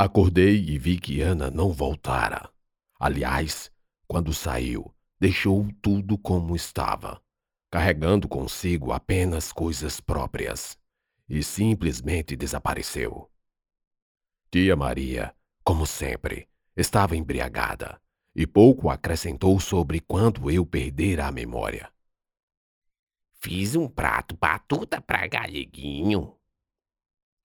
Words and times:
Acordei 0.00 0.64
e 0.68 0.78
vi 0.78 0.96
que 0.96 1.20
Ana 1.20 1.50
não 1.50 1.72
voltara. 1.72 2.48
Aliás, 3.00 3.68
quando 4.06 4.32
saiu, 4.32 4.94
deixou 5.18 5.68
tudo 5.82 6.16
como 6.16 6.54
estava, 6.54 7.20
carregando 7.68 8.28
consigo 8.28 8.92
apenas 8.92 9.52
coisas 9.52 10.00
próprias, 10.00 10.78
e 11.28 11.42
simplesmente 11.42 12.36
desapareceu. 12.36 13.28
Tia 14.52 14.76
Maria, 14.76 15.34
como 15.64 15.84
sempre, 15.84 16.48
estava 16.76 17.16
embriagada 17.16 18.00
e 18.36 18.46
pouco 18.46 18.88
acrescentou 18.88 19.58
sobre 19.58 20.00
quando 20.00 20.48
eu 20.48 20.64
perdera 20.64 21.26
a 21.26 21.32
memória. 21.32 21.92
Fiz 23.40 23.74
um 23.74 23.88
prato 23.88 24.36
batuta 24.36 25.00
para 25.00 25.26
galeguinho. 25.26 26.36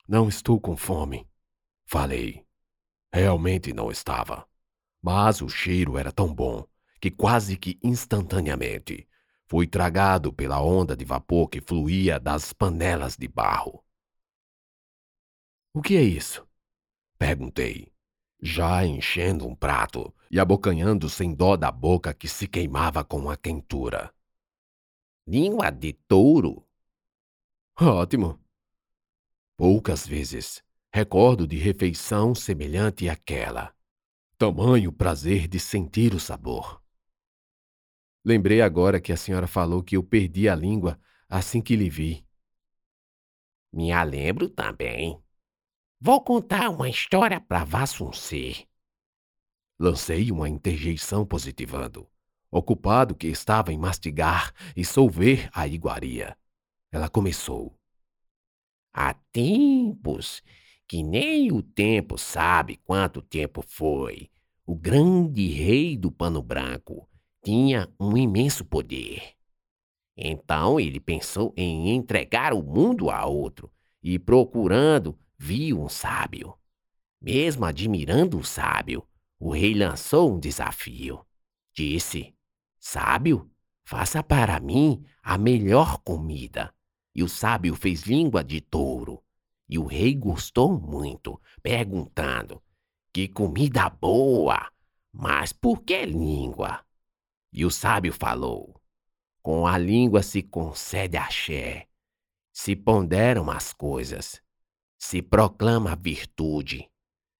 Não 0.07 0.29
estou 0.29 0.61
com 0.61 0.77
fome, 0.77 1.27
falei. 1.93 2.43
Realmente 3.13 3.71
não 3.71 3.91
estava. 3.91 4.47
Mas 4.99 5.41
o 5.41 5.47
cheiro 5.47 5.95
era 5.95 6.11
tão 6.11 6.33
bom 6.33 6.67
que 6.99 7.11
quase 7.11 7.55
que 7.55 7.79
instantaneamente 7.83 9.07
fui 9.45 9.67
tragado 9.67 10.33
pela 10.33 10.59
onda 10.59 10.97
de 10.97 11.05
vapor 11.05 11.47
que 11.49 11.61
fluía 11.61 12.19
das 12.19 12.51
panelas 12.51 13.15
de 13.15 13.27
barro. 13.27 13.85
O 15.71 15.83
que 15.83 15.95
é 15.95 16.01
isso? 16.01 16.47
Perguntei, 17.19 17.93
já 18.41 18.83
enchendo 18.83 19.47
um 19.47 19.55
prato 19.55 20.11
e 20.31 20.39
abocanhando 20.39 21.07
sem 21.07 21.35
dó 21.35 21.55
da 21.55 21.71
boca 21.71 22.11
que 22.11 22.27
se 22.27 22.47
queimava 22.47 23.03
com 23.03 23.29
a 23.29 23.37
quentura. 23.37 24.11
Língua 25.27 25.69
de 25.69 25.93
touro. 25.93 26.67
Ótimo. 27.79 28.39
Poucas 29.55 30.07
vezes 30.07 30.62
recordo 30.93 31.47
de 31.47 31.57
refeição 31.57 32.35
semelhante 32.35 33.09
àquela. 33.09 33.75
Tamanho 34.37 34.93
prazer 34.93 35.47
de 35.47 35.59
sentir 35.59 36.13
o 36.13 36.19
sabor. 36.19 36.83
Lembrei 38.23 38.61
agora 38.61 39.01
que 39.01 39.11
a 39.11 39.17
senhora 39.17 39.47
falou 39.47 39.81
que 39.81 39.97
eu 39.97 40.03
perdi 40.03 40.47
a 40.47 40.53
língua 40.53 40.99
assim 41.27 41.61
que 41.61 41.75
lhe 41.75 41.89
vi. 41.89 42.23
Me 43.71 43.91
lembro 44.05 44.47
também. 44.47 45.19
Vou 45.99 46.23
contar 46.23 46.69
uma 46.69 46.87
história 46.87 47.41
para 47.41 47.63
Vassuncê. 47.63 48.67
Lancei 49.79 50.31
uma 50.31 50.47
interjeição 50.47 51.25
positivando, 51.25 52.07
ocupado 52.51 53.15
que 53.15 53.27
estava 53.27 53.73
em 53.73 53.79
mastigar 53.79 54.53
e 54.75 54.85
solver 54.85 55.49
a 55.53 55.67
iguaria. 55.67 56.37
Ela 56.91 57.09
começou. 57.09 57.75
Há 58.93 59.15
tempos 59.31 60.43
que 60.93 61.01
nem 61.01 61.51
o 61.51 61.63
tempo 61.63 62.19
sabe 62.19 62.75
quanto 62.85 63.19
tempo 63.19 63.63
foi. 63.67 64.29
O 64.63 64.75
grande 64.75 65.47
rei 65.47 65.97
do 65.97 66.11
pano 66.11 66.39
branco 66.39 67.09
tinha 67.43 67.91
um 67.99 68.15
imenso 68.15 68.63
poder. 68.63 69.33
Então 70.15 70.79
ele 70.79 70.99
pensou 70.99 71.51
em 71.57 71.89
entregar 71.89 72.53
o 72.53 72.61
mundo 72.61 73.09
a 73.09 73.25
outro 73.25 73.71
e, 74.03 74.19
procurando, 74.19 75.17
viu 75.35 75.81
um 75.81 75.89
sábio. 75.89 76.53
Mesmo 77.19 77.65
admirando 77.65 78.37
o 78.37 78.43
sábio, 78.43 79.03
o 79.39 79.49
rei 79.49 79.73
lançou 79.73 80.31
um 80.31 80.39
desafio. 80.39 81.25
Disse: 81.73 82.35
Sábio, 82.79 83.49
faça 83.83 84.21
para 84.21 84.59
mim 84.59 85.03
a 85.23 85.39
melhor 85.39 85.97
comida. 86.03 86.71
E 87.15 87.23
o 87.23 87.27
sábio 87.27 87.73
fez 87.73 88.03
língua 88.03 88.43
de 88.43 88.61
touro. 88.61 89.22
E 89.73 89.79
o 89.79 89.87
rei 89.87 90.13
gostou 90.13 90.79
muito, 90.79 91.41
perguntando: 91.63 92.61
Que 93.11 93.27
comida 93.27 93.89
boa! 93.89 94.71
Mas 95.11 95.51
por 95.51 95.81
que 95.81 96.05
língua? 96.05 96.85
E 97.51 97.65
o 97.65 97.71
sábio 97.71 98.13
falou: 98.13 98.79
Com 99.41 99.65
a 99.65 99.75
língua 99.79 100.21
se 100.21 100.43
concede 100.43 101.17
axé, 101.17 101.87
se 102.53 102.75
ponderam 102.75 103.49
as 103.49 103.73
coisas, 103.73 104.39
se 104.99 105.23
proclama 105.23 105.93
a 105.93 105.95
virtude, 105.95 106.87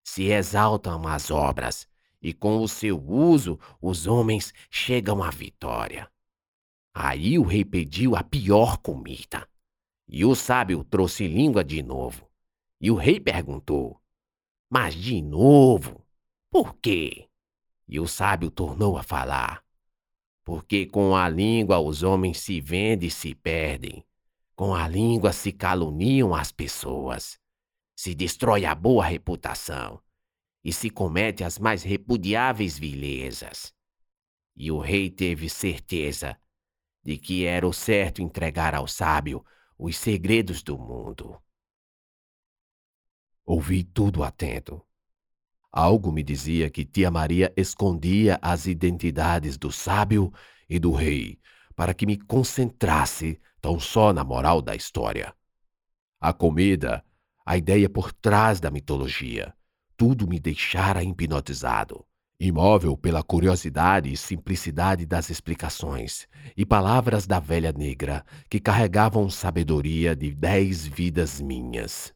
se 0.04 0.24
exaltam 0.24 1.08
as 1.08 1.30
obras, 1.30 1.88
e 2.20 2.34
com 2.34 2.64
o 2.64 2.68
seu 2.68 3.00
uso 3.00 3.60
os 3.80 4.08
homens 4.08 4.52
chegam 4.72 5.22
à 5.22 5.30
vitória. 5.30 6.12
Aí 6.96 7.38
o 7.38 7.44
rei 7.44 7.64
pediu 7.64 8.16
a 8.16 8.24
pior 8.24 8.80
comida. 8.80 9.48
E 10.08 10.26
o 10.26 10.36
sábio 10.36 10.84
trouxe 10.84 11.28
língua 11.28 11.64
de 11.64 11.82
novo. 11.82 12.30
E 12.80 12.92
o 12.92 12.96
rei 12.96 13.20
perguntou: 13.20 14.02
Mas 14.70 14.96
de 14.96 15.22
novo? 15.22 16.06
Por 16.50 16.76
quê? 16.76 17.30
E 17.88 18.00
o 18.00 18.08
sábio 18.08 18.52
tornou 18.52 18.98
a 18.98 19.04
falar: 19.04 19.64
porque 20.44 20.86
com 20.86 21.16
a 21.16 21.30
língua 21.30 21.80
os 21.80 22.04
homens 22.04 22.40
se 22.40 22.60
vendem 22.60 23.08
e 23.08 23.12
se 23.12 23.34
perdem. 23.34 24.06
Com 24.56 24.76
a 24.76 24.88
língua 24.88 25.32
se 25.32 25.52
caluniam 25.52 26.36
as 26.36 26.52
pessoas. 26.52 27.40
Se 27.96 28.14
destrói 28.14 28.66
a 28.66 28.76
boa 28.76 29.06
reputação. 29.06 30.02
E 30.64 30.72
se 30.72 30.90
comete 30.90 31.44
as 31.44 31.58
mais 31.58 31.84
repudiáveis 31.84 32.78
vilezas. 32.78 33.74
E 34.56 34.70
o 34.70 34.80
rei 34.80 35.10
teve 35.10 35.50
certeza 35.50 36.38
de 37.02 37.18
que 37.18 37.46
era 37.46 37.68
o 37.68 37.74
certo 37.74 38.22
entregar 38.22 38.76
ao 38.76 38.88
sábio 38.88 39.44
os 39.78 39.98
segredos 39.98 40.64
do 40.64 40.78
mundo. 40.78 41.42
Ouvi 43.46 43.84
tudo 43.84 44.24
atento. 44.24 44.82
Algo 45.72 46.12
me 46.12 46.24
dizia 46.24 46.70
que 46.70 46.86
tia 46.86 47.10
Maria 47.10 47.52
escondia 47.58 48.40
as 48.42 48.68
identidades 48.68 49.58
do 49.58 49.72
sábio 49.72 50.32
e 50.70 50.80
do 50.80 50.92
rei 50.92 51.40
para 51.76 51.94
que 51.94 52.06
me 52.06 52.18
concentrasse 52.18 53.42
tão 53.60 53.80
só 53.80 54.14
na 54.14 54.24
moral 54.24 54.62
da 54.62 54.76
história. 54.76 55.36
A 56.22 56.32
comida, 56.32 57.04
a 57.46 57.58
ideia 57.58 57.90
por 57.90 58.14
trás 58.14 58.60
da 58.60 58.70
mitologia, 58.70 59.54
tudo 59.98 60.28
me 60.28 60.40
deixara 60.40 61.04
hipnotizado, 61.04 62.06
imóvel 62.48 62.98
pela 62.98 63.24
curiosidade 63.24 64.12
e 64.12 64.18
simplicidade 64.18 65.06
das 65.06 65.30
explicações 65.30 66.28
e 66.58 66.66
palavras 66.66 67.26
da 67.26 67.40
velha 67.40 67.72
negra 67.72 68.26
que 68.50 68.60
carregavam 68.60 69.30
sabedoria 69.30 70.16
de 70.16 70.34
dez 70.34 70.86
vidas 70.86 71.40
minhas. 71.40 72.14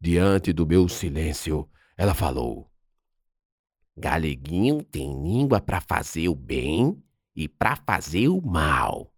Diante 0.00 0.52
do 0.52 0.66
meu 0.66 0.88
silêncio, 0.88 1.68
ela 1.96 2.14
falou: 2.14 2.70
Galeguinho 3.96 4.82
tem 4.82 5.22
língua 5.22 5.60
para 5.60 5.80
fazer 5.80 6.28
o 6.28 6.34
bem 6.34 7.02
e 7.36 7.46
para 7.46 7.76
fazer 7.76 8.28
o 8.28 8.40
mal. 8.40 9.12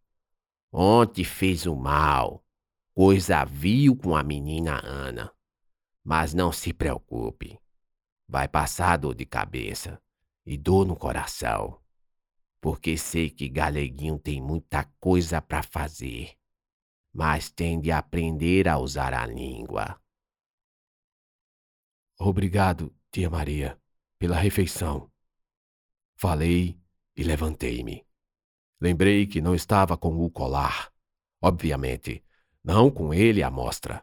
Ontem 0.72 1.22
fez 1.22 1.64
o 1.64 1.76
mal, 1.76 2.44
coisa 2.92 3.44
vil 3.44 3.94
com 3.96 4.16
a 4.16 4.24
menina 4.24 4.80
Ana. 4.84 5.32
Mas 6.02 6.34
não 6.34 6.50
se 6.50 6.72
preocupe, 6.72 7.56
vai 8.28 8.48
passar 8.48 8.98
dor 8.98 9.14
de 9.14 9.24
cabeça 9.24 10.02
e 10.46 10.56
dor 10.56 10.86
no 10.86 10.96
coração, 10.96 11.80
porque 12.60 12.96
sei 12.96 13.30
que 13.30 13.48
Galeguinho 13.48 14.18
tem 14.18 14.40
muita 14.40 14.84
coisa 15.00 15.40
para 15.40 15.62
fazer, 15.62 16.36
mas 17.12 17.50
tem 17.50 17.80
de 17.80 17.90
aprender 17.90 18.68
a 18.68 18.78
usar 18.78 19.14
a 19.14 19.26
língua. 19.26 20.00
Obrigado, 22.18 22.94
tia 23.10 23.28
Maria 23.28 23.80
pela 24.18 24.36
refeição. 24.36 25.10
Falei 26.16 26.80
e 27.16 27.22
levantei-me. 27.22 28.06
Lembrei 28.80 29.26
que 29.26 29.40
não 29.40 29.54
estava 29.54 29.96
com 29.96 30.16
o 30.24 30.30
colar. 30.30 30.92
Obviamente, 31.42 32.24
não 32.62 32.90
com 32.90 33.12
ele 33.12 33.42
à 33.42 33.50
mostra. 33.50 34.02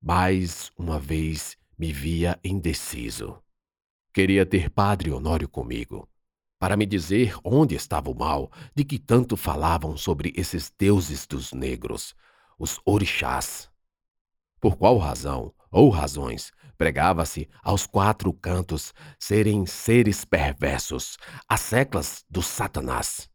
Mais 0.00 0.70
uma 0.76 0.98
vez 0.98 1.56
me 1.78 1.92
via 1.92 2.38
indeciso. 2.44 3.42
Queria 4.12 4.44
ter 4.44 4.68
Padre 4.68 5.10
Honório 5.10 5.48
comigo, 5.48 6.06
para 6.58 6.76
me 6.76 6.84
dizer 6.84 7.34
onde 7.42 7.74
estava 7.74 8.10
o 8.10 8.14
mal 8.14 8.52
de 8.74 8.84
que 8.84 8.98
tanto 8.98 9.38
falavam 9.38 9.96
sobre 9.96 10.34
esses 10.36 10.70
deuses 10.78 11.26
dos 11.26 11.54
negros, 11.54 12.14
os 12.58 12.78
orixás. 12.84 13.70
Por 14.60 14.76
qual 14.76 14.98
razão, 14.98 15.54
ou 15.70 15.88
razões, 15.88 16.52
pregava-se 16.76 17.48
aos 17.62 17.86
quatro 17.86 18.30
cantos 18.34 18.92
serem 19.18 19.64
seres 19.64 20.26
perversos, 20.26 21.16
as 21.48 21.60
seclas 21.60 22.22
do 22.28 22.42
Satanás. 22.42 23.30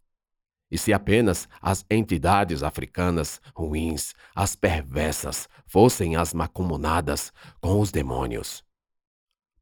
E 0.69 0.77
se 0.77 0.93
apenas 0.93 1.49
as 1.59 1.83
entidades 1.89 2.61
africanas 2.61 3.41
ruins, 3.55 4.13
as 4.35 4.55
perversas, 4.55 5.49
fossem 5.65 6.15
as 6.15 6.35
macumunadas 6.35 7.33
com 7.59 7.79
os 7.79 7.89
demônios? 7.89 8.66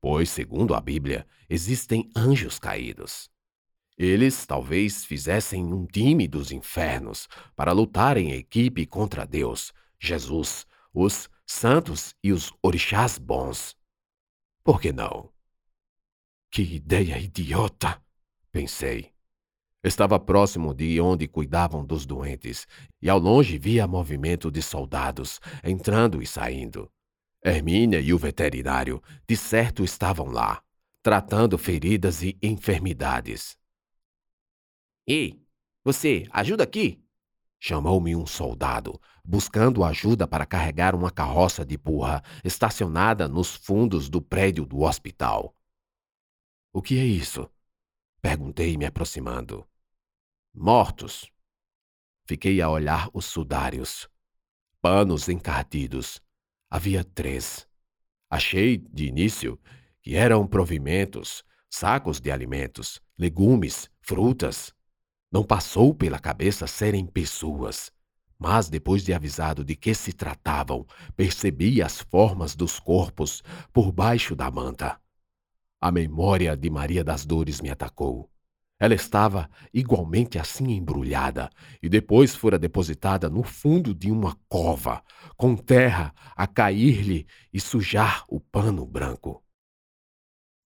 Pois, 0.08 0.30
segundo 0.30 0.76
a 0.76 0.80
Bíblia, 0.80 1.26
existem 1.50 2.12
anjos 2.16 2.60
caídos. 2.60 3.28
Eles 3.98 4.46
talvez 4.46 5.04
fizessem 5.04 5.66
um 5.66 5.88
time 5.88 6.28
dos 6.28 6.52
infernos 6.52 7.28
para 7.56 7.72
lutar 7.72 8.16
em 8.16 8.32
equipe 8.34 8.86
contra 8.86 9.26
Deus, 9.26 9.74
Jesus, 10.00 10.68
os 10.94 11.28
santos 11.44 12.14
e 12.24 12.32
os 12.32 12.54
orixás 12.62 13.18
bons. 13.18 13.76
Por 14.64 14.80
que 14.80 14.94
não? 14.94 15.34
Que 16.52 16.62
ideia 16.62 17.18
idiota! 17.18 18.00
pensei. 18.52 19.12
Estava 19.84 20.20
próximo 20.20 20.72
de 20.72 21.02
onde 21.02 21.28
cuidavam 21.28 21.84
dos 21.84 22.06
doentes, 22.06 22.68
e 23.02 23.10
ao 23.10 23.18
longe 23.18 23.58
via 23.58 23.88
movimento 23.88 24.52
de 24.52 24.62
soldados 24.62 25.42
entrando 25.64 26.22
e 26.22 26.28
saindo. 26.28 26.92
Hermínia 27.46 28.00
e 28.00 28.12
o 28.12 28.18
veterinário, 28.18 29.04
de 29.28 29.38
certo, 29.38 29.84
estavam 29.84 30.26
lá, 30.26 30.64
tratando 31.04 31.60
feridas 31.60 32.24
e 32.24 32.36
enfermidades. 32.42 33.56
Ei, 35.06 35.40
você, 35.84 36.26
ajuda 36.32 36.64
aqui! 36.64 37.00
Chamou-me 37.60 38.16
um 38.16 38.26
soldado, 38.26 39.00
buscando 39.24 39.84
ajuda 39.84 40.28
para 40.28 40.46
carregar 40.46 40.96
uma 40.96 41.12
carroça 41.12 41.64
de 41.64 41.78
burra 41.78 42.24
estacionada 42.44 43.28
nos 43.28 43.56
fundos 43.56 44.10
do 44.10 44.20
prédio 44.20 44.66
do 44.66 44.82
hospital. 44.82 45.56
O 46.74 46.82
que 46.82 46.98
é 46.98 47.06
isso? 47.06 47.48
Perguntei, 48.22 48.76
me 48.76 48.86
aproximando. 48.86 49.68
Mortos. 50.52 51.32
Fiquei 52.28 52.60
a 52.60 52.70
olhar 52.70 53.08
os 53.14 53.26
sudários. 53.26 54.10
Panos 54.82 55.30
encardidos. 55.30 56.25
Havia 56.70 57.04
três. 57.04 57.68
Achei, 58.30 58.78
de 58.78 59.06
início, 59.06 59.60
que 60.02 60.16
eram 60.16 60.46
provimentos, 60.48 61.44
sacos 61.70 62.20
de 62.20 62.32
alimentos, 62.32 63.02
legumes, 63.18 63.90
frutas. 64.02 64.74
Não 65.32 65.44
passou 65.44 65.94
pela 65.94 66.20
cabeça 66.20 66.68
serem 66.68 67.06
pessoas. 67.06 67.92
Mas 68.38 68.70
depois 68.70 69.04
de 69.04 69.14
avisado 69.14 69.64
de 69.64 69.76
que 69.76 69.94
se 69.94 70.12
tratavam, 70.12 70.86
percebi 71.16 71.82
as 71.82 72.02
formas 72.02 72.56
dos 72.56 72.80
corpos 72.80 73.42
por 73.72 73.92
baixo 73.92 74.36
da 74.36 74.52
manta. 74.52 75.00
A 75.80 75.92
memória 75.92 76.58
de 76.58 76.70
Maria 76.70 77.04
das 77.04 77.26
Dores 77.26 77.62
me 77.62 77.70
atacou. 77.70 78.30
Ela 78.78 78.94
estava 78.94 79.50
igualmente 79.74 80.38
assim 80.38 80.72
embrulhada 80.72 81.50
e 81.82 81.88
depois 81.88 82.36
fora 82.36 82.60
depositada 82.60 83.30
no 83.30 83.42
fundo 83.42 83.96
de 83.96 84.12
uma 84.12 84.36
cova, 84.50 85.02
com 85.38 85.56
terra 85.56 86.14
a 86.36 86.46
cair-lhe 86.46 87.26
e 87.54 87.60
sujar 87.60 88.26
o 88.28 88.40
pano 88.40 88.86
branco. 88.86 89.44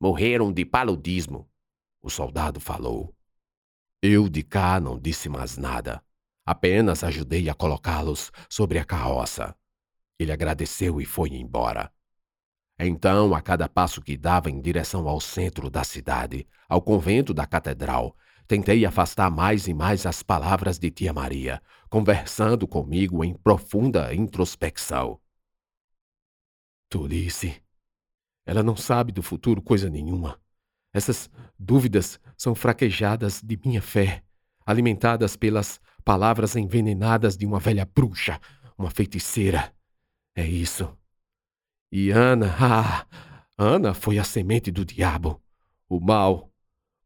Morreram 0.01 0.51
de 0.51 0.65
paludismo, 0.65 1.47
o 2.01 2.09
soldado 2.09 2.59
falou. 2.59 3.15
Eu 4.01 4.29
de 4.29 4.43
cá 4.43 4.79
não 4.79 4.97
disse 4.97 5.27
mais 5.29 5.57
nada. 5.57 6.03
Apenas 6.45 7.03
ajudei 7.03 7.47
a 7.49 7.53
colocá-los 7.53 8.31
sobre 8.49 8.79
a 8.79 8.85
carroça. 8.85 9.55
Ele 10.17 10.31
agradeceu 10.31 10.99
e 10.99 11.05
foi 11.05 11.29
embora. 11.29 11.93
Então, 12.79 13.35
a 13.35 13.41
cada 13.41 13.67
passo 13.67 14.01
que 14.01 14.15
dava 14.15 14.49
em 14.49 14.61
direção 14.61 15.07
ao 15.09 15.19
centro 15.19 15.69
da 15.69 15.83
cidade, 15.83 16.47
ao 16.67 16.81
convento 16.81 17.33
da 17.33 17.45
catedral, 17.45 18.15
tentei 18.47 18.85
afastar 18.85 19.29
mais 19.29 19.67
e 19.67 19.73
mais 19.73 20.05
as 20.05 20.23
palavras 20.23 20.79
de 20.79 20.89
tia 20.89 21.11
Maria, 21.11 21.61
conversando 21.89 22.65
comigo 22.65 23.21
em 23.23 23.33
profunda 23.33 24.13
introspecção. 24.13 25.19
Tolice. 26.89 27.61
Ela 28.45 28.63
não 28.63 28.75
sabe 28.75 29.11
do 29.11 29.21
futuro 29.21 29.61
coisa 29.61 29.89
nenhuma. 29.89 30.39
Essas 30.93 31.29
dúvidas 31.59 32.19
são 32.37 32.55
fraquejadas 32.55 33.41
de 33.43 33.59
minha 33.63 33.81
fé, 33.81 34.23
alimentadas 34.65 35.35
pelas 35.35 35.79
palavras 36.03 36.55
envenenadas 36.55 37.37
de 37.37 37.45
uma 37.45 37.59
velha 37.59 37.85
bruxa, 37.85 38.39
uma 38.77 38.89
feiticeira. 38.89 39.71
É 40.35 40.47
isso. 40.47 40.97
E 41.91 42.11
Ana, 42.11 42.55
ah, 42.59 43.05
Ana 43.57 43.93
foi 43.93 44.19
a 44.19 44.23
semente 44.23 44.71
do 44.71 44.85
diabo, 44.85 45.41
o 45.87 45.99
mal. 45.99 46.51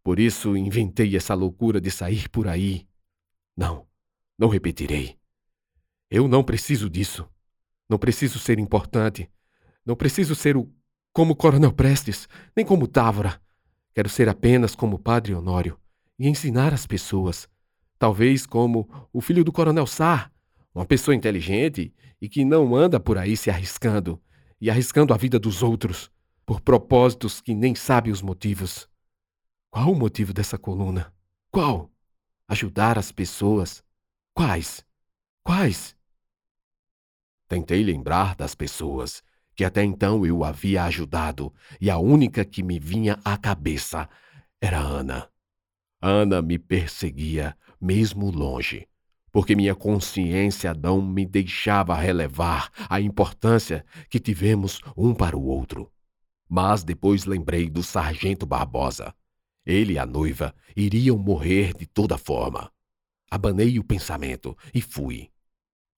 Por 0.03 0.19
isso 0.19 0.57
inventei 0.57 1.15
essa 1.15 1.33
loucura 1.33 1.79
de 1.79 1.89
sair 1.89 2.27
por 2.27 2.47
aí. 2.47 2.85
Não, 3.55 3.87
não 4.37 4.49
repetirei. 4.49 5.17
Eu 6.09 6.27
não 6.27 6.43
preciso 6.43 6.89
disso. 6.89 7.27
Não 7.89 7.97
preciso 7.97 8.37
ser 8.37 8.59
importante. 8.59 9.29
Não 9.85 9.95
preciso 9.95 10.35
ser 10.35 10.57
o 10.57 10.69
como 11.13 11.35
Coronel 11.35 11.71
Prestes, 11.71 12.27
nem 12.55 12.65
como 12.65 12.87
Távora. 12.87 13.39
Quero 13.93 14.09
ser 14.09 14.27
apenas 14.27 14.75
como 14.75 14.97
Padre 14.97 15.35
Honório 15.35 15.79
e 16.17 16.27
ensinar 16.27 16.73
as 16.73 16.87
pessoas. 16.87 17.47
Talvez 17.99 18.45
como 18.45 18.89
o 19.13 19.21
filho 19.21 19.43
do 19.43 19.51
Coronel 19.51 19.85
Sá, 19.85 20.31
uma 20.73 20.85
pessoa 20.85 21.15
inteligente 21.15 21.93
e 22.19 22.27
que 22.27 22.43
não 22.43 22.75
anda 22.75 22.99
por 22.99 23.17
aí 23.17 23.37
se 23.37 23.49
arriscando 23.49 24.19
e 24.63 24.69
arriscando 24.69 25.13
a 25.13 25.17
vida 25.17 25.37
dos 25.37 25.61
outros 25.61 26.09
por 26.45 26.61
propósitos 26.61 27.41
que 27.41 27.53
nem 27.53 27.75
sabe 27.75 28.09
os 28.09 28.21
motivos. 28.21 28.87
Qual 29.69 29.91
o 29.91 29.95
motivo 29.95 30.31
dessa 30.31 30.57
coluna? 30.57 31.13
Qual? 31.51 31.91
Ajudar 32.47 32.97
as 32.97 33.11
pessoas. 33.11 33.83
Quais? 34.33 34.85
Quais? 35.43 35.97
Tentei 37.49 37.83
lembrar 37.83 38.37
das 38.37 38.55
pessoas 38.55 39.21
que 39.53 39.65
até 39.65 39.83
então 39.83 40.25
eu 40.25 40.45
havia 40.45 40.85
ajudado 40.85 41.53
e 41.81 41.89
a 41.89 41.97
única 41.97 42.45
que 42.45 42.63
me 42.63 42.79
vinha 42.79 43.19
à 43.25 43.37
cabeça 43.37 44.09
era 44.61 44.79
Ana. 44.79 45.29
Ana 46.01 46.41
me 46.41 46.57
perseguia, 46.57 47.57
mesmo 47.81 48.31
longe 48.31 48.87
porque 49.33 49.55
minha 49.55 49.73
consciência 49.73 50.75
não 50.75 51.01
me 51.01 51.25
deixava 51.25 51.95
relevar 51.95 52.69
a 52.87 53.01
importância 53.01 53.83
que 54.07 54.19
tivemos 54.19 54.79
um 54.95 55.11
para 55.11 55.35
o 55.35 55.43
outro. 55.43 55.91
Mas 56.47 56.83
depois 56.83 57.25
lembrei 57.25 57.67
do 57.67 57.81
sargento 57.81 58.45
Barbosa. 58.45 59.11
Ele 59.65 59.93
e 59.93 59.97
a 59.97 60.05
noiva 60.05 60.53
iriam 60.75 61.17
morrer 61.17 61.73
de 61.73 61.87
toda 61.87 62.15
forma. 62.15 62.71
Abanei 63.31 63.79
o 63.79 63.83
pensamento 63.83 64.55
e 64.71 64.79
fui. 64.81 65.31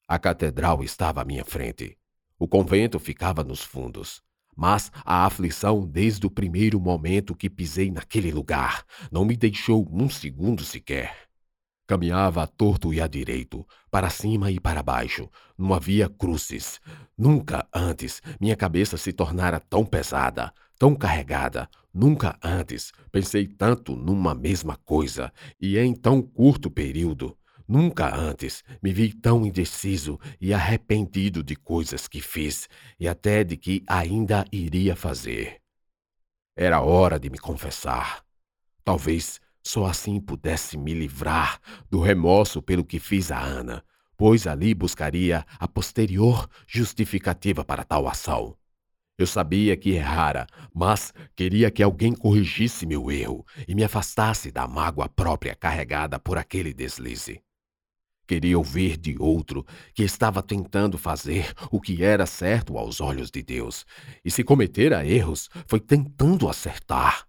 A 0.08 0.18
catedral 0.18 0.82
estava 0.82 1.22
à 1.22 1.26
minha 1.26 1.44
frente. 1.44 1.98
O 2.40 2.48
convento 2.48 2.98
ficava 3.00 3.44
nos 3.44 3.62
fundos. 3.62 4.22
Mas 4.56 4.90
a 5.04 5.26
aflição, 5.26 5.86
desde 5.86 6.26
o 6.26 6.32
primeiro 6.32 6.80
momento 6.80 7.36
que 7.36 7.50
pisei 7.50 7.92
naquele 7.92 8.32
lugar, 8.32 8.86
não 9.12 9.26
me 9.26 9.36
deixou 9.36 9.86
um 9.92 10.10
segundo 10.10 10.64
sequer. 10.64 11.25
Caminhava 11.88 12.42
a 12.42 12.48
torto 12.48 12.92
e 12.92 13.00
a 13.00 13.06
direito, 13.06 13.66
para 13.92 14.10
cima 14.10 14.50
e 14.50 14.60
para 14.60 14.82
baixo, 14.82 15.30
numa 15.56 15.80
via 15.80 16.10
crucis. 16.10 16.80
Nunca 17.16 17.68
antes 17.74 18.22
minha 18.40 18.56
cabeça 18.56 18.98
se 18.98 19.14
tornara 19.14 19.60
tão 19.60 19.86
pesada, 19.86 20.52
tão 20.80 20.96
carregada. 20.96 21.70
Nunca 21.94 22.38
antes 22.44 22.92
pensei 23.12 23.48
tanto 23.48 23.96
numa 23.96 24.34
mesma 24.34 24.76
coisa 24.78 25.32
e 25.62 25.78
em 25.78 25.94
tão 25.94 26.22
curto 26.22 26.72
período. 26.72 27.38
Nunca 27.68 28.16
antes 28.16 28.64
me 28.82 28.92
vi 28.92 29.14
tão 29.14 29.46
indeciso 29.46 30.20
e 30.42 30.54
arrependido 30.54 31.44
de 31.44 31.56
coisas 31.56 32.08
que 32.08 32.22
fiz 32.22 32.68
e 33.00 33.08
até 33.08 33.44
de 33.44 33.58
que 33.58 33.84
ainda 33.88 34.46
iria 34.52 34.96
fazer. 34.96 35.62
Era 36.56 36.82
hora 36.82 37.20
de 37.20 37.30
me 37.30 37.38
confessar. 37.38 38.24
Talvez 38.84 39.40
só 39.66 39.88
assim 39.88 40.20
pudesse 40.20 40.78
me 40.78 40.94
livrar 40.94 41.60
do 41.90 42.00
remorso 42.00 42.62
pelo 42.62 42.86
que 42.86 43.00
fiz 43.00 43.32
a 43.32 43.40
Ana, 43.40 43.84
pois 44.16 44.46
ali 44.46 44.76
buscaria 44.76 45.44
a 45.60 45.68
posterior 45.68 46.48
justificativa 46.68 47.66
para 47.66 47.84
tal 47.84 48.08
ação. 48.08 48.56
Eu 49.18 49.26
sabia 49.26 49.76
que 49.76 49.92
errara, 49.92 50.46
mas 50.72 51.12
queria 51.36 51.72
que 51.72 51.82
alguém 51.82 52.14
corrigisse 52.14 52.86
meu 52.86 53.10
erro 53.10 53.44
e 53.68 53.74
me 53.74 53.84
afastasse 53.84 54.52
da 54.52 54.68
mágoa 54.68 55.10
própria 55.10 55.56
carregada 55.56 56.20
por 56.20 56.38
aquele 56.38 56.72
deslize. 56.72 57.42
Queria 58.28 58.58
ouvir 58.58 58.98
de 58.98 59.16
outro 59.20 59.66
que 59.96 60.04
estava 60.04 60.44
tentando 60.44 60.98
fazer 60.98 61.52
o 61.72 61.82
que 61.82 62.04
era 62.04 62.28
certo 62.28 62.78
aos 62.78 63.02
olhos 63.02 63.32
de 63.32 63.42
Deus, 63.42 63.86
e 64.24 64.30
se 64.30 64.44
cometera 64.44 65.06
erros, 65.06 65.50
foi 65.66 65.80
tentando 65.80 66.48
acertar. 66.48 67.28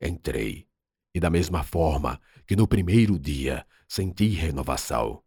Entrei 0.00 0.71
e 1.14 1.20
da 1.20 1.30
mesma 1.30 1.62
forma 1.62 2.20
que 2.46 2.56
no 2.56 2.66
primeiro 2.66 3.18
dia 3.18 3.66
senti 3.88 4.28
renovação, 4.28 5.22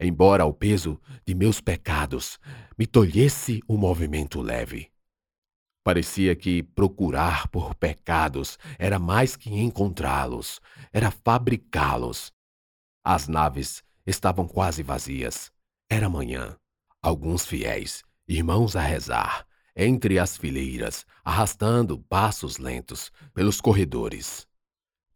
embora 0.00 0.44
o 0.44 0.52
peso 0.52 1.00
de 1.26 1.34
meus 1.34 1.60
pecados 1.60 2.38
me 2.76 2.86
tolhesse 2.86 3.60
o 3.68 3.74
um 3.74 3.78
movimento 3.78 4.40
leve. 4.40 4.90
Parecia 5.84 6.34
que 6.36 6.62
procurar 6.62 7.48
por 7.48 7.74
pecados 7.74 8.58
era 8.78 8.98
mais 8.98 9.36
que 9.36 9.50
encontrá-los, 9.50 10.60
era 10.92 11.10
fabricá-los. 11.10 12.32
As 13.04 13.26
naves 13.28 13.82
estavam 14.06 14.46
quase 14.46 14.82
vazias. 14.82 15.50
Era 15.88 16.08
manhã. 16.08 16.56
Alguns 17.00 17.46
fiéis, 17.46 18.02
irmãos 18.26 18.74
a 18.76 18.80
rezar, 18.80 19.46
entre 19.74 20.18
as 20.18 20.36
fileiras, 20.36 21.06
arrastando 21.24 21.98
passos 21.98 22.58
lentos 22.58 23.12
pelos 23.32 23.60
corredores. 23.60 24.47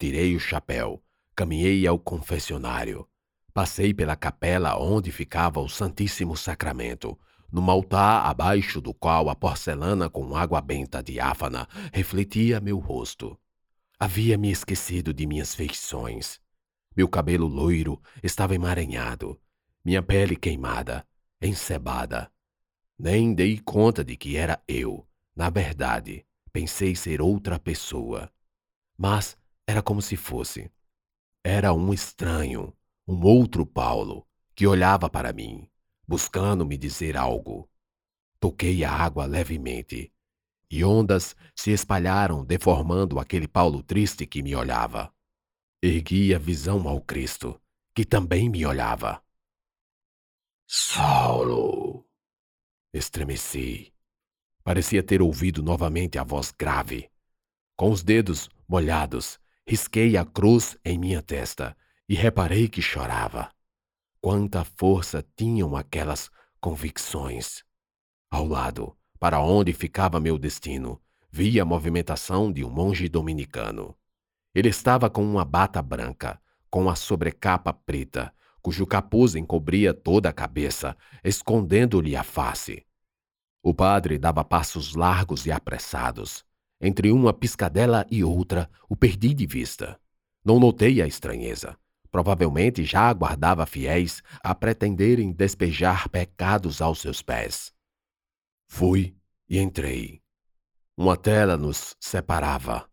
Tirei 0.03 0.35
o 0.35 0.41
chapéu, 0.41 1.01
caminhei 1.33 1.87
ao 1.87 1.97
confessionário. 1.97 3.09
Passei 3.55 3.95
pela 3.95 4.17
capela 4.17 4.77
onde 4.77 5.13
ficava 5.13 5.61
o 5.61 5.69
Santíssimo 5.69 6.37
Sacramento, 6.37 7.17
num 7.53 7.71
altar 7.71 8.27
abaixo 8.27 8.81
do 8.81 8.93
qual 8.93 9.31
a 9.31 9.37
porcelana 9.37 10.11
com 10.11 10.35
água 10.35 10.61
benta 10.61 11.01
diáfana 11.01 11.69
refletia 11.93 12.59
meu 12.59 12.81
rosto. 12.81 13.39
Havia 13.97 14.37
me 14.37 14.51
esquecido 14.51 15.15
de 15.15 15.25
minhas 15.25 15.55
feições. 15.55 16.41
Meu 16.97 17.09
cabelo 17.09 17.47
loiro 17.47 18.03
estava 18.25 18.57
emaranhado, 18.57 19.41
minha 19.85 20.03
pele 20.03 20.35
queimada, 20.35 21.07
encebada. 21.41 22.29
Nem 22.99 23.33
dei 23.33 23.57
conta 23.61 24.05
de 24.05 24.17
que 24.17 24.37
era 24.37 24.61
eu. 24.67 25.07
Na 25.33 25.49
verdade, 25.49 26.27
pensei 26.53 26.97
ser 26.97 27.23
outra 27.23 27.57
pessoa. 27.57 28.29
Mas 28.99 29.41
era 29.67 29.83
como 29.83 30.03
se 30.03 30.17
fosse. 30.17 30.71
Era 31.45 31.73
um 31.73 31.93
estranho, 31.93 32.77
um 33.07 33.25
outro 33.25 33.67
Paulo, 33.67 34.27
que 34.55 34.67
olhava 34.67 35.09
para 35.09 35.33
mim, 35.33 35.69
buscando 36.07 36.65
me 36.65 36.77
dizer 36.77 37.17
algo. 37.17 37.69
Toquei 38.39 38.85
a 38.85 38.93
água 38.93 39.25
levemente, 39.25 40.13
e 40.71 40.85
ondas 40.85 41.37
se 41.55 41.71
espalharam, 41.71 42.45
deformando 42.45 43.19
aquele 43.19 43.47
Paulo 43.47 43.83
triste 43.83 44.27
que 44.27 44.43
me 44.43 44.55
olhava. 44.55 45.13
Ergui 45.83 46.35
a 46.35 46.39
visão 46.39 46.89
ao 46.89 47.01
Cristo, 47.01 47.61
que 47.95 48.05
também 48.05 48.49
me 48.49 48.65
olhava. 48.65 49.23
Saulo! 50.67 52.07
Estremeci. 52.93 53.93
Parecia 54.65 55.03
ter 55.03 55.21
ouvido 55.21 55.63
novamente 55.63 56.19
a 56.19 56.25
voz 56.25 56.53
grave. 56.53 57.11
Com 57.77 57.91
os 57.91 58.03
dedos 58.03 58.49
molhados, 58.69 59.41
risquei 59.67 60.17
a 60.17 60.25
cruz 60.25 60.77
em 60.85 60.99
minha 60.99 61.23
testa 61.23 61.77
e 62.09 62.15
reparei 62.15 62.69
que 62.69 62.83
chorava. 62.83 63.51
Quanta 64.21 64.65
força 64.65 65.25
tinham 65.37 65.77
aquelas 65.77 66.31
convicções! 66.61 67.65
Ao 68.31 68.47
lado, 68.47 68.97
para 69.19 69.41
onde 69.41 69.73
ficava 69.73 70.19
meu 70.19 70.39
destino, 70.39 71.01
vi 71.31 71.61
a 71.61 71.65
movimentação 71.65 72.53
de 72.53 72.65
um 72.65 72.71
monge 72.71 73.09
dominicano. 73.09 73.97
Ele 74.55 74.69
estava 74.69 75.09
com 75.09 75.25
uma 75.25 75.45
bata 75.45 75.81
branca, 75.81 76.41
com 76.71 76.89
a 76.91 76.95
sobrecapa 76.95 77.73
preta, 77.73 78.33
cujo 78.61 78.87
capuz 78.87 79.35
encobria 79.35 79.93
toda 79.93 80.29
a 80.29 80.33
cabeça, 80.33 80.97
escondendo-lhe 81.25 82.15
a 82.15 82.23
face. 82.23 82.87
O 83.63 83.75
padre 83.75 84.19
dava 84.19 84.45
passos 84.45 84.95
largos 84.95 85.47
e 85.47 85.53
apressados. 85.53 86.45
Entre 86.85 87.13
uma 87.13 87.33
piscadela 87.33 88.05
e 88.11 88.25
outra, 88.25 88.69
o 88.89 88.97
perdi 88.97 89.33
de 89.33 89.47
vista. 89.47 90.01
Não 90.45 90.59
notei 90.59 91.01
a 91.01 91.07
estranheza. 91.07 91.79
Provavelmente 92.11 92.85
já 92.85 93.09
aguardava 93.09 93.65
fiéis 93.65 94.21
a 94.43 94.53
pretenderem 94.53 95.31
despejar 95.31 96.09
pecados 96.09 96.83
aos 96.83 97.01
seus 97.01 97.23
pés. 97.23 97.73
Fui 98.67 99.17
e 99.49 99.61
entrei. 99.61 100.21
Uma 100.97 101.17
tela 101.17 101.57
nos 101.57 101.97
separava, 102.01 102.91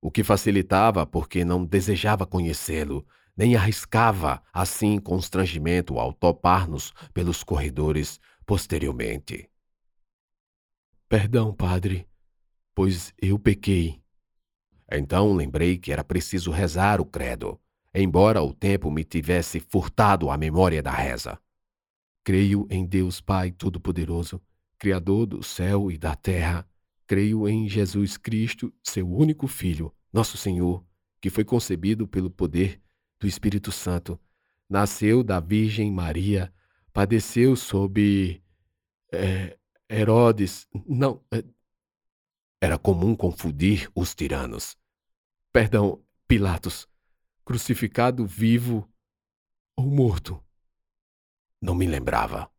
o 0.00 0.10
que 0.10 0.24
facilitava 0.24 1.06
porque 1.06 1.44
não 1.44 1.64
desejava 1.64 2.26
conhecê-lo, 2.26 3.06
nem 3.36 3.54
arriscava 3.54 4.42
assim 4.52 4.98
constrangimento 4.98 5.98
ao 5.98 6.14
topar-nos 6.14 6.92
pelos 7.12 7.44
corredores 7.44 8.18
posteriormente. 8.46 9.48
Perdão, 11.08 11.54
padre, 11.54 12.08
pois 12.78 13.12
eu 13.20 13.40
pequei. 13.40 14.00
Então 14.88 15.32
lembrei 15.32 15.76
que 15.76 15.90
era 15.90 16.04
preciso 16.04 16.52
rezar 16.52 17.00
o 17.00 17.04
credo, 17.04 17.60
embora 17.92 18.40
o 18.40 18.54
tempo 18.54 18.88
me 18.88 19.02
tivesse 19.02 19.58
furtado 19.58 20.30
a 20.30 20.38
memória 20.38 20.80
da 20.80 20.92
reza. 20.92 21.40
Creio 22.22 22.68
em 22.70 22.86
Deus 22.86 23.20
Pai 23.20 23.50
Todo-Poderoso, 23.50 24.40
Criador 24.78 25.26
do 25.26 25.42
céu 25.42 25.90
e 25.90 25.98
da 25.98 26.14
terra. 26.14 26.64
Creio 27.04 27.48
em 27.48 27.68
Jesus 27.68 28.16
Cristo, 28.16 28.72
seu 28.80 29.10
único 29.10 29.48
Filho, 29.48 29.92
nosso 30.12 30.36
Senhor, 30.36 30.84
que 31.20 31.30
foi 31.30 31.44
concebido 31.44 32.06
pelo 32.06 32.30
poder 32.30 32.80
do 33.18 33.26
Espírito 33.26 33.72
Santo, 33.72 34.16
nasceu 34.70 35.24
da 35.24 35.40
Virgem 35.40 35.90
Maria, 35.90 36.52
padeceu 36.92 37.56
sob. 37.56 38.40
É, 39.12 39.58
Herodes. 39.90 40.68
Não. 40.86 41.20
Era 42.60 42.78
comum 42.78 43.14
confundir 43.14 43.90
os 43.94 44.14
tiranos. 44.14 44.76
Perdão, 45.52 46.02
Pilatos. 46.26 46.88
Crucificado 47.44 48.26
vivo 48.26 48.88
ou 49.76 49.86
morto? 49.86 50.42
Não 51.60 51.74
me 51.74 51.86
lembrava. 51.86 52.50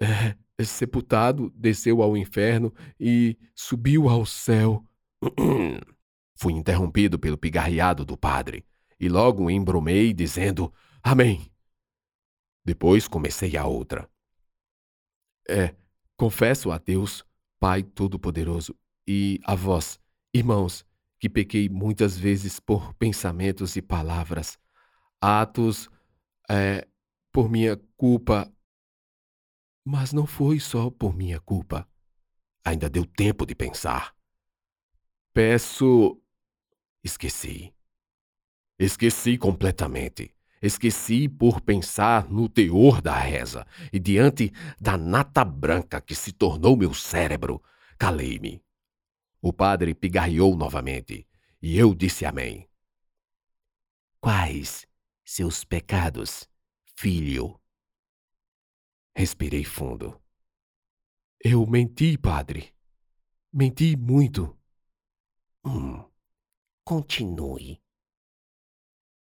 É, 0.00 0.36
sepultado, 0.64 1.50
desceu 1.50 2.02
ao 2.02 2.16
inferno 2.16 2.74
e 2.98 3.38
subiu 3.54 4.08
ao 4.08 4.26
céu. 4.26 4.86
Fui 6.36 6.52
interrompido 6.52 7.18
pelo 7.18 7.38
pigarreado 7.38 8.04
do 8.04 8.16
padre 8.16 8.66
e 9.00 9.08
logo 9.08 9.50
embromei, 9.50 10.12
dizendo 10.12 10.72
Amém. 11.02 11.50
Depois 12.64 13.08
comecei 13.08 13.56
a 13.56 13.66
outra. 13.66 14.10
É, 15.48 15.74
Confesso 16.16 16.70
a 16.70 16.78
Deus, 16.78 17.24
Pai 17.58 17.82
Todo-Poderoso, 17.82 18.78
e 19.06 19.40
a 19.44 19.54
vós, 19.54 19.98
irmãos, 20.32 20.84
que 21.18 21.28
pequei 21.28 21.68
muitas 21.68 22.18
vezes 22.18 22.60
por 22.60 22.94
pensamentos 22.94 23.76
e 23.76 23.82
palavras, 23.82 24.58
atos 25.20 25.88
é, 26.48 26.86
por 27.32 27.50
minha 27.50 27.76
culpa. 27.96 28.52
Mas 29.84 30.12
não 30.12 30.26
foi 30.26 30.58
só 30.60 30.90
por 30.90 31.14
minha 31.14 31.40
culpa. 31.40 31.88
Ainda 32.64 32.88
deu 32.88 33.04
tempo 33.04 33.44
de 33.44 33.54
pensar. 33.54 34.14
Peço. 35.32 36.20
Esqueci. 37.02 37.74
Esqueci 38.78 39.36
completamente. 39.36 40.34
Esqueci 40.62 41.28
por 41.28 41.60
pensar 41.60 42.26
no 42.30 42.48
teor 42.48 43.02
da 43.02 43.14
reza 43.18 43.66
e 43.92 43.98
diante 43.98 44.50
da 44.80 44.96
nata 44.96 45.44
branca 45.44 46.00
que 46.00 46.14
se 46.14 46.32
tornou 46.32 46.74
meu 46.74 46.94
cérebro, 46.94 47.62
calei-me. 47.98 48.63
O 49.46 49.52
padre 49.52 49.94
pigarreou 49.94 50.56
novamente 50.56 51.28
e 51.60 51.76
eu 51.76 51.94
disse 51.94 52.24
amém. 52.24 52.66
Quais 54.18 54.86
seus 55.22 55.66
pecados, 55.66 56.48
filho? 56.96 57.60
Respirei 59.14 59.62
fundo. 59.62 60.18
Eu 61.38 61.66
menti, 61.66 62.16
padre. 62.16 62.74
Menti 63.52 63.94
muito. 63.98 64.58
Hum, 65.62 66.02
continue. 66.82 67.82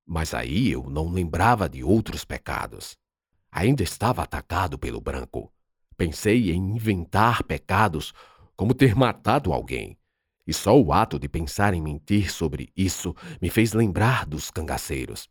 Mas 0.06 0.34
aí 0.34 0.70
eu 0.70 0.90
não 0.90 1.10
lembrava 1.10 1.70
de 1.70 1.82
outros 1.82 2.26
pecados. 2.26 2.98
Ainda 3.50 3.84
estava 3.84 4.24
atacado 4.24 4.78
pelo 4.78 5.00
branco. 5.00 5.50
Pensei 5.96 6.52
em 6.52 6.76
inventar 6.76 7.42
pecados, 7.46 8.14
como 8.58 8.74
ter 8.74 8.94
matado 8.94 9.54
alguém. 9.54 9.98
E 10.50 10.54
só 10.54 10.76
o 10.76 10.92
ato 10.92 11.20
de 11.20 11.30
pensar 11.30 11.76
em 11.76 11.82
mentir 11.82 12.34
sobre 12.34 12.74
isso 12.76 13.16
me 13.40 13.52
fez 13.52 13.74
lembrar 13.74 14.26
dos 14.26 14.50
cangaceiros. 14.50 15.30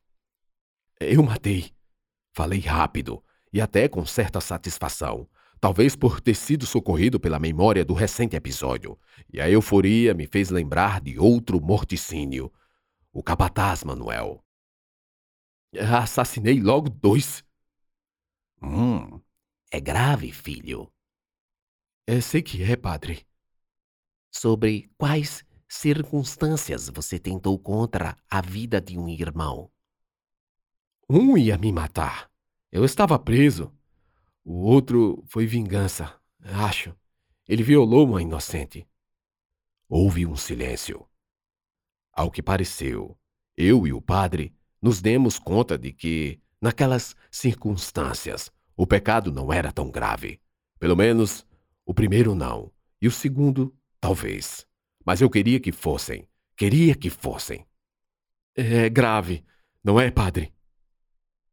Eu 1.01 1.25
matei. 1.25 1.73
Falei 2.33 2.61
rápido 2.61 3.21
e 3.53 3.61
até 3.61 3.89
com 3.89 4.07
certa 4.07 4.41
satisfação, 4.41 5.29
talvez 5.61 5.97
por 5.97 6.21
ter 6.21 6.37
sido 6.37 6.65
socorrido 6.65 7.19
pela 7.19 7.41
memória 7.41 7.85
do 7.85 7.95
recente 7.95 8.37
episódio, 8.37 8.97
e 9.33 9.41
a 9.41 9.51
euforia 9.51 10.15
me 10.15 10.25
fez 10.25 10.51
lembrar 10.51 11.01
de 11.01 11.19
outro 11.19 11.61
morticínio, 11.61 12.53
o 13.13 13.21
capataz 13.21 13.83
Manuel. 13.83 14.41
Assassinei 16.01 16.61
logo 16.61 16.89
dois. 16.89 17.43
Hum, 18.63 19.21
é 19.69 19.81
grave, 19.81 20.31
filho. 20.31 20.89
É, 22.07 22.21
sei 22.21 22.41
que 22.41 22.63
é, 22.63 22.77
padre. 22.77 23.28
Sobre 24.31 24.91
quais 24.97 25.45
circunstâncias 25.69 26.89
você 26.89 27.19
tentou 27.19 27.59
contra 27.59 28.17
a 28.31 28.41
vida 28.41 28.81
de 28.81 28.99
um 28.99 29.09
irmão? 29.09 29.71
Um 31.09 31.37
ia 31.37 31.57
me 31.57 31.73
matar. 31.73 32.31
Eu 32.71 32.85
estava 32.85 33.19
preso. 33.19 33.73
O 34.45 34.61
outro 34.61 35.25
foi 35.27 35.47
vingança, 35.47 36.15
acho. 36.41 36.95
Ele 37.49 37.63
violou 37.63 38.07
uma 38.07 38.21
inocente. 38.21 38.87
Houve 39.89 40.27
um 40.27 40.37
silêncio. 40.37 41.07
Ao 42.13 42.31
que 42.31 42.43
pareceu, 42.43 43.19
eu 43.57 43.87
e 43.87 43.93
o 43.93 44.03
padre 44.03 44.55
nos 44.83 45.01
demos 45.01 45.39
conta 45.39 45.79
de 45.79 45.93
que, 45.93 46.41
naquelas 46.61 47.17
circunstâncias, 47.31 48.53
o 48.77 48.87
pecado 48.87 49.33
não 49.33 49.53
era 49.53 49.73
tão 49.73 49.91
grave. 49.91 50.41
Pelo 50.79 50.95
menos, 50.95 51.47
o 51.87 51.95
primeiro 51.95 52.35
não, 52.35 52.71
e 53.01 53.09
o 53.09 53.11
segundo, 53.11 53.75
talvez. 54.01 54.67
Mas 55.05 55.21
eu 55.21 55.31
queria 55.31 55.61
que 55.61 55.73
fossem. 55.73 56.29
Queria 56.57 56.95
que 56.95 57.11
fossem. 57.11 57.67
É 58.55 58.89
grave, 58.89 59.45
não 59.83 60.01
é, 60.01 60.11
padre? 60.11 60.53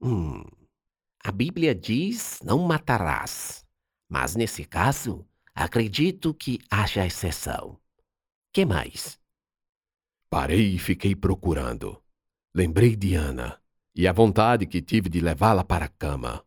Hum. 0.01 0.43
A 1.23 1.31
Bíblia 1.31 1.73
diz: 1.73 2.39
não 2.43 2.59
matarás. 2.59 3.65
Mas 4.09 4.35
nesse 4.35 4.65
caso, 4.65 5.27
acredito 5.53 6.33
que 6.33 6.59
haja 6.69 7.05
exceção. 7.05 7.79
Que 8.51 8.65
mais? 8.65 9.19
Parei 10.29 10.75
e 10.75 10.79
fiquei 10.79 11.15
procurando. 11.15 12.01
Lembrei 12.53 12.95
de 12.95 13.15
Ana 13.15 13.61
e 13.95 14.07
a 14.07 14.11
vontade 14.11 14.65
que 14.65 14.81
tive 14.81 15.09
de 15.09 15.21
levá-la 15.21 15.63
para 15.63 15.85
a 15.85 15.89
cama. 15.89 16.45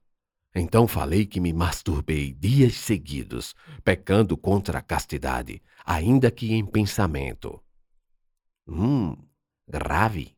Então 0.54 0.88
falei 0.88 1.26
que 1.26 1.40
me 1.40 1.52
masturbei 1.52 2.32
dias 2.32 2.74
seguidos, 2.74 3.54
pecando 3.84 4.36
contra 4.36 4.78
a 4.78 4.82
castidade, 4.82 5.62
ainda 5.84 6.30
que 6.30 6.52
em 6.52 6.64
pensamento. 6.64 7.62
Hum, 8.66 9.16
grave. 9.66 10.36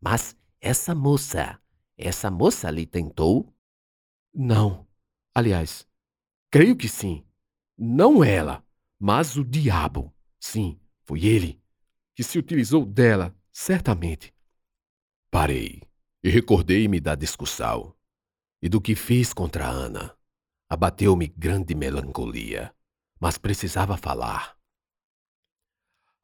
Mas 0.00 0.36
essa 0.60 0.94
moça, 0.94 1.58
essa 1.96 2.30
moça 2.30 2.70
lhe 2.70 2.84
tentou? 2.84 3.52
Não. 4.34 4.86
Aliás, 5.34 5.86
creio 6.50 6.76
que 6.76 6.88
sim. 6.88 7.24
Não 7.76 8.22
ela, 8.22 8.64
mas 8.98 9.36
o 9.36 9.44
diabo. 9.44 10.12
Sim, 10.38 10.78
foi 11.02 11.24
ele 11.24 11.60
que 12.14 12.22
se 12.22 12.38
utilizou 12.38 12.84
dela, 12.84 13.34
certamente. 13.50 14.32
Parei 15.30 15.82
e 16.22 16.30
recordei-me 16.30 17.00
da 17.00 17.14
discussão 17.14 17.94
e 18.64 18.68
do 18.70 18.80
que 18.80 18.94
fiz 18.94 19.34
contra 19.34 19.68
Ana. 19.68 20.16
Abateu-me 20.70 21.28
grande 21.28 21.74
melancolia, 21.74 22.74
mas 23.20 23.36
precisava 23.36 23.94
falar. 23.98 24.56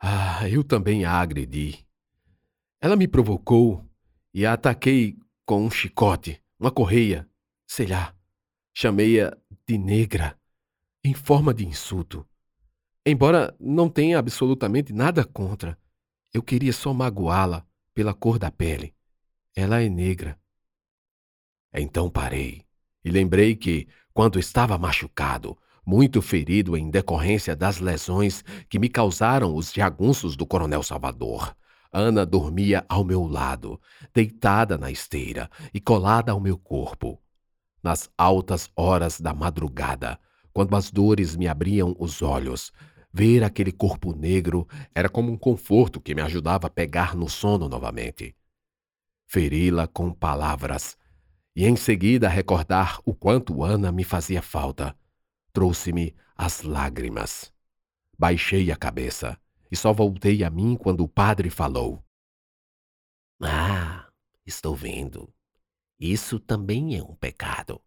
Ah, 0.00 0.48
eu 0.48 0.64
também 0.64 1.04
a 1.04 1.20
agredi. 1.20 1.86
Ela 2.80 2.96
me 2.96 3.06
provocou 3.06 3.86
e 4.32 4.46
a 4.46 4.54
ataquei 4.54 5.18
com 5.44 5.66
um 5.66 5.70
chicote, 5.70 6.42
uma 6.58 6.70
correia, 6.70 7.28
sei 7.66 7.86
lá. 7.86 8.16
Chamei-a 8.74 9.36
de 9.68 9.76
negra, 9.76 10.40
em 11.04 11.12
forma 11.12 11.52
de 11.52 11.66
insulto. 11.66 12.26
Embora 13.04 13.54
não 13.60 13.86
tenha 13.86 14.18
absolutamente 14.18 14.94
nada 14.94 15.26
contra, 15.26 15.78
eu 16.32 16.42
queria 16.42 16.72
só 16.72 16.94
magoá-la 16.94 17.66
pela 17.92 18.14
cor 18.14 18.38
da 18.38 18.50
pele. 18.50 18.94
Ela 19.54 19.82
é 19.82 19.90
negra. 19.90 20.40
Então 21.72 22.10
parei 22.10 22.62
e 23.04 23.10
lembrei 23.10 23.56
que, 23.56 23.88
quando 24.12 24.38
estava 24.38 24.76
machucado, 24.76 25.56
muito 25.84 26.20
ferido 26.20 26.76
em 26.76 26.90
decorrência 26.90 27.56
das 27.56 27.78
lesões 27.78 28.44
que 28.68 28.78
me 28.78 28.88
causaram 28.88 29.54
os 29.54 29.72
jagunços 29.72 30.36
do 30.36 30.46
Coronel 30.46 30.82
Salvador, 30.82 31.56
Ana 31.92 32.24
dormia 32.24 32.84
ao 32.88 33.02
meu 33.02 33.24
lado, 33.24 33.80
deitada 34.14 34.78
na 34.78 34.90
esteira 34.90 35.50
e 35.74 35.80
colada 35.80 36.30
ao 36.30 36.40
meu 36.40 36.56
corpo. 36.56 37.20
Nas 37.82 38.08
altas 38.16 38.70
horas 38.76 39.20
da 39.20 39.34
madrugada, 39.34 40.18
quando 40.52 40.76
as 40.76 40.90
dores 40.90 41.34
me 41.34 41.48
abriam 41.48 41.96
os 41.98 42.22
olhos, 42.22 42.72
ver 43.12 43.42
aquele 43.42 43.72
corpo 43.72 44.14
negro 44.14 44.68
era 44.94 45.08
como 45.08 45.32
um 45.32 45.36
conforto 45.36 46.00
que 46.00 46.14
me 46.14 46.22
ajudava 46.22 46.68
a 46.68 46.70
pegar 46.70 47.16
no 47.16 47.28
sono 47.28 47.68
novamente. 47.68 48.36
Feri-la 49.26 49.88
com 49.88 50.12
palavras 50.12 50.96
e 51.54 51.66
em 51.66 51.76
seguida 51.76 52.28
recordar 52.28 53.00
o 53.04 53.14
quanto 53.14 53.62
Ana 53.62 53.90
me 53.90 54.04
fazia 54.04 54.40
falta, 54.40 54.96
trouxe-me 55.52 56.14
as 56.36 56.62
lágrimas. 56.62 57.52
Baixei 58.18 58.70
a 58.70 58.76
cabeça 58.76 59.38
e 59.70 59.76
só 59.76 59.92
voltei 59.92 60.44
a 60.44 60.50
mim 60.50 60.76
quando 60.76 61.02
o 61.02 61.08
padre 61.08 61.50
falou. 61.50 62.04
Ah, 63.42 64.08
estou 64.46 64.74
vendo. 64.74 65.32
Isso 65.98 66.38
também 66.38 66.96
é 66.96 67.02
um 67.02 67.14
pecado, 67.14 67.80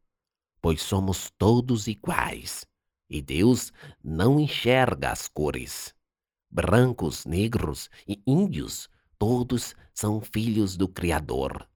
pois 0.61 0.81
somos 0.81 1.31
todos 1.37 1.87
iguais 1.87 2.65
e 3.09 3.21
Deus 3.21 3.71
não 4.03 4.39
enxerga 4.39 5.11
as 5.11 5.27
cores. 5.27 5.93
Brancos, 6.49 7.25
negros 7.25 7.89
e 8.07 8.21
índios, 8.25 8.89
todos 9.19 9.75
são 9.93 10.19
filhos 10.19 10.75
do 10.75 10.87
Criador. 10.87 11.67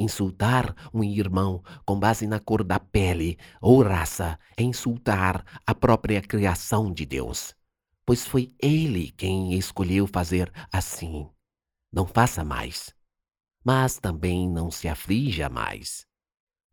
Insultar 0.00 0.74
um 0.92 1.04
irmão 1.04 1.62
com 1.84 2.00
base 2.00 2.26
na 2.26 2.40
cor 2.40 2.64
da 2.64 2.80
pele 2.80 3.38
ou 3.60 3.82
raça 3.82 4.36
é 4.56 4.62
insultar 4.64 5.44
a 5.64 5.74
própria 5.74 6.20
criação 6.20 6.92
de 6.92 7.06
Deus 7.06 7.54
pois 8.10 8.26
foi 8.26 8.52
ele 8.60 9.12
quem 9.12 9.54
escolheu 9.54 10.04
fazer 10.04 10.52
assim. 10.72 11.30
Não 11.92 12.04
faça 12.04 12.42
mais, 12.42 12.92
mas 13.64 14.00
também 14.00 14.50
não 14.50 14.68
se 14.68 14.88
aflija 14.88 15.48
mais, 15.48 16.04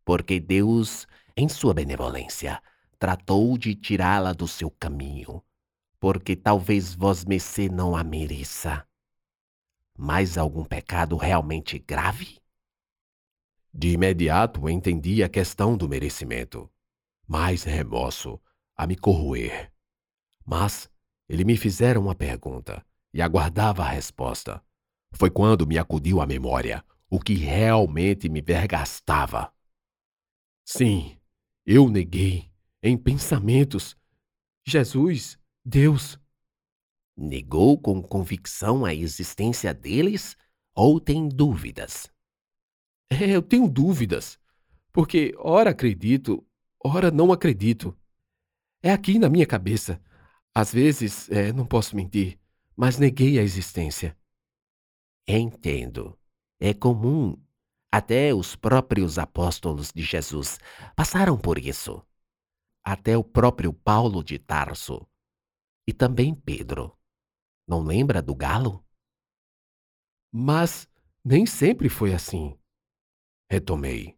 porque 0.04 0.40
Deus, 0.40 1.06
em 1.36 1.48
sua 1.48 1.72
benevolência, 1.72 2.60
tratou 2.98 3.56
de 3.56 3.76
tirá-la 3.76 4.32
do 4.32 4.48
seu 4.48 4.68
caminho, 4.68 5.40
porque 6.00 6.34
talvez 6.34 6.92
vós 6.92 7.24
mercê 7.24 7.68
não 7.68 7.94
a 7.94 8.02
mereça. 8.02 8.84
Mais 9.96 10.36
algum 10.36 10.64
pecado 10.64 11.16
realmente 11.16 11.78
grave? 11.78 12.40
De 13.72 13.88
imediato 13.90 14.68
entendi 14.68 15.22
a 15.22 15.28
questão 15.28 15.76
do 15.76 15.88
merecimento. 15.88 16.70
Mais 17.26 17.62
remorso 17.62 18.40
a 18.76 18.86
me 18.86 18.96
corroer. 18.96 19.72
Mas 20.44 20.90
ele 21.28 21.44
me 21.44 21.56
fizera 21.56 22.00
uma 22.00 22.14
pergunta 22.14 22.84
e 23.12 23.20
aguardava 23.20 23.82
a 23.82 23.88
resposta. 23.88 24.62
Foi 25.12 25.30
quando 25.30 25.66
me 25.66 25.78
acudiu 25.78 26.20
à 26.20 26.26
memória 26.26 26.84
o 27.10 27.18
que 27.18 27.34
realmente 27.34 28.28
me 28.28 28.40
vergastava. 28.40 29.52
Sim, 30.64 31.18
eu 31.64 31.88
neguei, 31.88 32.50
em 32.82 32.96
pensamentos, 32.96 33.96
Jesus, 34.66 35.38
Deus. 35.64 36.18
Negou 37.16 37.80
com 37.80 38.02
convicção 38.02 38.84
a 38.84 38.94
existência 38.94 39.74
deles 39.74 40.36
ou 40.74 41.00
tem 41.00 41.28
dúvidas? 41.28 42.10
É, 43.10 43.30
eu 43.30 43.42
tenho 43.42 43.68
dúvidas, 43.68 44.38
porque 44.92 45.34
ora 45.38 45.70
acredito, 45.70 46.46
ora 46.82 47.10
não 47.10 47.32
acredito. 47.32 47.96
É 48.82 48.92
aqui 48.92 49.18
na 49.18 49.28
minha 49.28 49.46
cabeça. 49.46 50.00
Às 50.54 50.72
vezes, 50.72 51.30
é, 51.30 51.52
não 51.52 51.66
posso 51.66 51.96
mentir, 51.96 52.38
mas 52.76 52.98
neguei 52.98 53.38
a 53.38 53.42
existência. 53.42 54.16
Entendo. 55.26 56.18
É 56.60 56.74
comum. 56.74 57.40
Até 57.90 58.34
os 58.34 58.54
próprios 58.54 59.18
apóstolos 59.18 59.92
de 59.92 60.02
Jesus 60.02 60.58
passaram 60.94 61.38
por 61.38 61.58
isso. 61.58 62.04
Até 62.84 63.16
o 63.16 63.24
próprio 63.24 63.72
Paulo 63.72 64.22
de 64.22 64.38
Tarso. 64.38 65.06
E 65.86 65.92
também 65.92 66.34
Pedro. 66.34 66.96
Não 67.66 67.82
lembra 67.82 68.20
do 68.20 68.34
galo? 68.34 68.84
Mas 70.32 70.88
nem 71.24 71.46
sempre 71.46 71.88
foi 71.88 72.12
assim. 72.12 72.57
Retomei. 73.50 74.16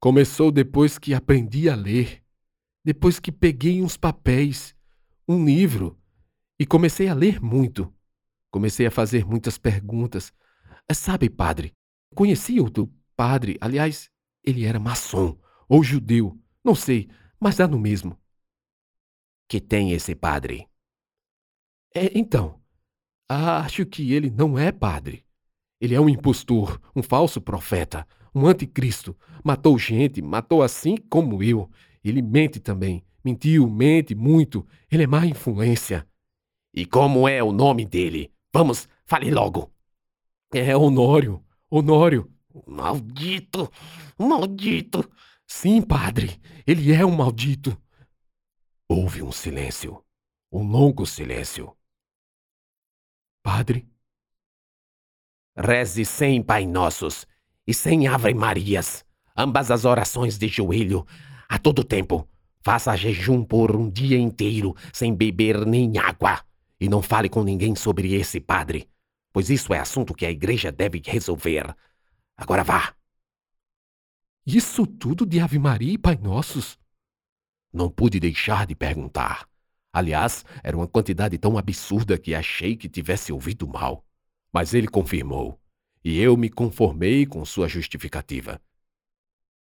Começou 0.00 0.50
depois 0.50 0.98
que 0.98 1.12
aprendi 1.12 1.68
a 1.68 1.74
ler, 1.74 2.22
depois 2.84 3.18
que 3.18 3.32
peguei 3.32 3.82
uns 3.82 3.96
papéis 3.96 4.74
um 5.28 5.44
livro 5.44 5.98
e 6.58 6.64
comecei 6.64 7.08
a 7.08 7.14
ler 7.14 7.40
muito. 7.40 7.92
Comecei 8.50 8.86
a 8.86 8.90
fazer 8.90 9.24
muitas 9.24 9.58
perguntas. 9.58 10.32
É, 10.88 10.94
sabe, 10.94 11.28
padre, 11.28 11.72
conheci 12.14 12.60
outro 12.60 12.92
padre, 13.16 13.56
aliás, 13.60 14.10
ele 14.42 14.64
era 14.64 14.80
maçom 14.80 15.38
ou 15.68 15.84
judeu, 15.84 16.38
não 16.64 16.74
sei, 16.74 17.08
mas 17.38 17.56
dá 17.56 17.68
no 17.68 17.78
mesmo. 17.78 18.18
Que 19.48 19.60
tem 19.60 19.92
esse 19.92 20.14
padre? 20.14 20.68
É, 21.94 22.18
então, 22.18 22.60
acho 23.28 23.84
que 23.86 24.12
ele 24.12 24.30
não 24.30 24.58
é 24.58 24.72
padre. 24.72 25.24
Ele 25.80 25.94
é 25.94 26.00
um 26.00 26.08
impostor, 26.08 26.80
um 26.94 27.02
falso 27.02 27.40
profeta, 27.40 28.06
um 28.34 28.46
anticristo. 28.46 29.16
Matou 29.44 29.78
gente, 29.78 30.22
matou 30.22 30.62
assim 30.62 30.96
como 30.96 31.42
eu. 31.42 31.70
Ele 32.02 32.22
mente 32.22 32.60
também. 32.60 33.04
Mentiu, 33.24 33.68
mente 33.68 34.14
muito. 34.14 34.66
Ele 34.90 35.04
é 35.04 35.06
má 35.06 35.26
influência. 35.26 36.06
E 36.72 36.86
como 36.86 37.28
é 37.28 37.42
o 37.42 37.52
nome 37.52 37.84
dele? 37.84 38.32
Vamos, 38.52 38.88
fale 39.04 39.30
logo. 39.30 39.72
É 40.52 40.76
Honório. 40.76 41.44
Honório. 41.70 42.30
Maldito! 42.66 43.70
Maldito! 44.18 45.08
Sim, 45.46 45.82
padre. 45.82 46.40
Ele 46.66 46.92
é 46.92 47.04
um 47.04 47.10
maldito. 47.10 47.80
Houve 48.88 49.22
um 49.22 49.30
silêncio. 49.30 50.04
Um 50.50 50.62
longo 50.68 51.06
silêncio. 51.06 51.76
Padre? 53.42 53.88
Reze 55.56 56.04
sem 56.04 56.42
Pai 56.42 56.66
Nossos 56.66 57.26
e 57.70 57.74
sem 57.74 58.08
Ave 58.08 58.34
Marias, 58.34 59.04
ambas 59.36 59.70
as 59.70 59.84
orações 59.84 60.36
de 60.36 60.48
joelho, 60.48 61.06
a 61.48 61.58
todo 61.58 61.84
tempo, 61.84 62.28
Faça 62.62 62.94
jejum 62.94 63.42
por 63.42 63.74
um 63.74 63.88
dia 63.88 64.18
inteiro, 64.18 64.76
sem 64.92 65.14
beber 65.14 65.64
nem 65.64 65.96
água. 65.96 66.44
E 66.78 66.88
não 66.88 67.00
fale 67.00 67.28
com 67.28 67.42
ninguém 67.42 67.74
sobre 67.74 68.14
esse 68.14 68.38
padre, 68.38 68.88
pois 69.32 69.48
isso 69.48 69.72
é 69.72 69.78
assunto 69.78 70.14
que 70.14 70.26
a 70.26 70.30
igreja 70.30 70.70
deve 70.70 71.00
resolver. 71.04 71.74
Agora 72.36 72.62
vá. 72.62 72.94
Isso 74.44 74.86
tudo 74.86 75.24
de 75.24 75.40
Ave 75.40 75.58
Maria 75.58 75.94
e 75.94 75.98
Pai 75.98 76.18
Nossos? 76.20 76.78
Não 77.72 77.88
pude 77.88 78.20
deixar 78.20 78.66
de 78.66 78.74
perguntar. 78.74 79.48
Aliás, 79.92 80.44
era 80.62 80.76
uma 80.76 80.86
quantidade 80.86 81.38
tão 81.38 81.56
absurda 81.56 82.18
que 82.18 82.34
achei 82.34 82.76
que 82.76 82.88
tivesse 82.88 83.32
ouvido 83.32 83.66
mal. 83.66 84.04
Mas 84.52 84.74
ele 84.74 84.88
confirmou, 84.88 85.58
e 86.04 86.20
eu 86.20 86.36
me 86.36 86.48
conformei 86.48 87.26
com 87.26 87.44
sua 87.44 87.68
justificativa. 87.68 88.60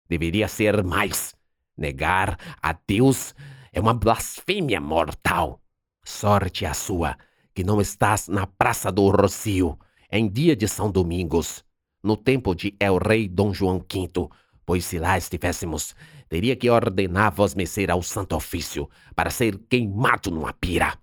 Deveria 0.08 0.48
ser 0.48 0.82
mais. 0.84 1.34
Negar 1.76 2.38
a 2.62 2.72
Deus 2.72 3.34
é 3.72 3.80
uma 3.80 3.94
blasfêmia 3.94 4.80
mortal. 4.80 5.60
Sorte 6.04 6.64
a 6.64 6.72
sua 6.72 7.16
que 7.54 7.64
não 7.64 7.80
estás 7.80 8.28
na 8.28 8.46
Praça 8.46 8.92
do 8.92 9.08
Rocio 9.08 9.78
em 10.10 10.28
dia 10.28 10.54
de 10.54 10.68
São 10.68 10.90
Domingos, 10.90 11.64
no 12.02 12.16
tempo 12.16 12.54
de 12.54 12.76
El 12.78 12.98
Rei 12.98 13.28
Dom 13.28 13.52
João 13.52 13.78
V, 13.78 14.28
pois 14.64 14.84
se 14.84 14.98
lá 14.98 15.18
estivéssemos, 15.18 15.94
teria 16.28 16.54
que 16.54 16.70
ordenar 16.70 17.32
vos 17.32 17.54
mecer 17.54 17.90
ao 17.90 18.02
santo 18.02 18.36
ofício 18.36 18.88
para 19.14 19.30
ser 19.30 19.58
queimado 19.68 20.30
numa 20.30 20.52
pira. 20.52 20.98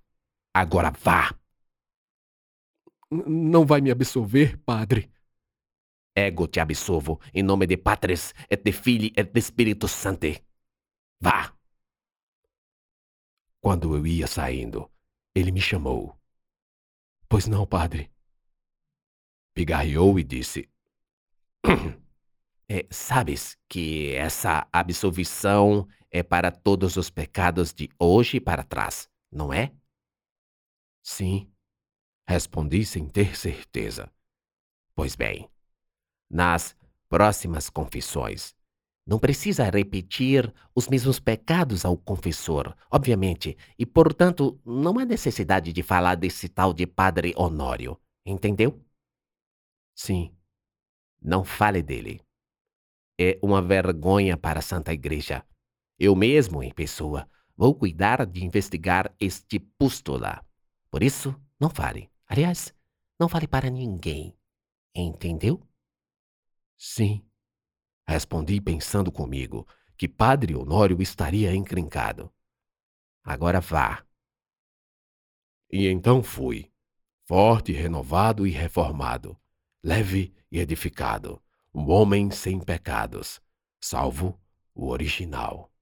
Agora 0.54 0.92
vá. 0.92 1.34
Não 3.12 3.66
vai 3.66 3.82
me 3.82 3.92
absolver, 3.92 4.58
padre? 4.66 5.10
Ego 6.16 6.48
te 6.48 6.60
absolvo, 6.60 7.20
em 7.34 7.44
nome 7.44 7.66
de 7.66 7.78
Patres, 7.78 8.34
et 8.50 8.64
de 8.64 8.72
Filho 8.72 9.12
et 9.16 9.32
de 9.32 9.40
Espírito 9.40 9.88
Santo. 9.88 10.28
Vá. 11.20 11.58
Quando 13.60 13.96
eu 13.96 14.06
ia 14.06 14.28
saindo, 14.28 14.92
ele 15.34 15.52
me 15.52 15.62
chamou. 15.62 16.20
Pois 17.28 17.48
não, 17.48 17.66
padre. 17.66 18.12
Pigarreou 19.54 20.20
e 20.20 20.24
disse: 20.24 20.70
É, 22.70 22.88
sabes 22.90 23.58
que 23.68 24.16
essa 24.16 24.68
absolvição 24.72 25.88
é 26.10 26.24
para 26.24 26.52
todos 26.52 26.96
os 26.96 27.10
pecados 27.10 27.74
de 27.74 27.90
hoje 28.00 28.40
para 28.40 28.64
trás, 28.64 29.10
não 29.32 29.52
é? 29.52 29.74
Sim, 31.04 31.52
respondi 32.28 32.86
sem 32.86 33.08
ter 33.08 33.36
certeza. 33.36 34.12
Pois 34.96 35.16
bem, 35.16 35.50
nas 36.34 36.76
próximas 37.08 37.70
confissões, 37.70 38.56
não 39.06 39.20
precisa 39.20 39.70
repetir 39.70 40.54
os 40.74 40.88
mesmos 40.88 41.20
pecados 41.20 41.86
ao 41.86 41.96
confessor, 41.98 42.76
obviamente, 42.90 43.58
e 43.78 43.86
portanto 43.86 44.60
não 44.66 44.98
há 45.00 45.06
necessidade 45.06 45.72
de 45.72 45.84
falar 45.84 46.16
desse 46.16 46.50
tal 46.50 46.74
de 46.74 46.88
Padre 46.88 47.34
Honório, 47.38 48.00
entendeu? 48.26 48.82
Sim. 49.96 50.36
Não 51.22 51.44
fale 51.44 51.82
dele 51.82 52.22
é 53.20 53.40
uma 53.42 53.62
vergonha 53.62 54.38
para 54.38 54.60
a 54.60 54.62
Santa 54.62 54.94
Igreja. 54.94 55.46
Eu 56.00 56.16
mesmo, 56.16 56.64
em 56.64 56.72
pessoa, 56.72 57.28
vou 57.56 57.76
cuidar 57.76 58.26
de 58.26 58.44
investigar 58.44 59.14
este 59.20 59.60
pústula. 59.60 60.44
Por 60.90 61.04
isso, 61.04 61.36
não 61.60 61.70
fale. 61.70 62.10
Aliás, 62.28 62.74
não 63.20 63.30
fale 63.30 63.48
para 63.48 63.70
ninguém. 63.70 64.36
Entendeu? 64.96 65.62
Sim. 66.86 67.26
Respondi 68.06 68.60
pensando 68.60 69.10
comigo 69.10 69.66
que 69.98 70.06
Padre 70.06 70.54
Honório 70.54 71.02
estaria 71.02 71.56
encrencado. 71.56 72.30
Agora 73.24 73.62
vá. 73.62 74.06
E 75.72 75.88
então 75.88 76.22
fui, 76.22 76.70
forte, 77.26 77.72
renovado 77.72 78.46
e 78.46 78.52
reformado, 78.52 79.40
leve 79.82 80.36
e 80.52 80.60
edificado 80.60 81.42
um 81.74 81.90
homem 81.90 82.30
sem 82.30 82.60
pecados, 82.60 83.42
salvo 83.82 84.38
o 84.76 84.90
original. 84.90 85.73